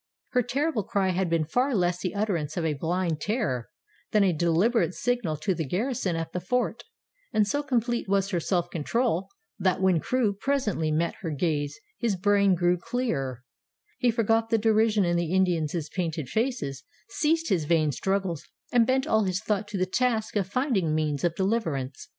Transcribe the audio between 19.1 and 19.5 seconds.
his